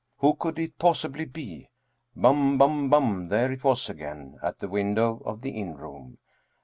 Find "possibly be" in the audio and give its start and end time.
0.79-1.69